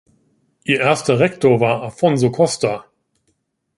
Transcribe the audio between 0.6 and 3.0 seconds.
Ihr erster Rektor war Afonso Costa.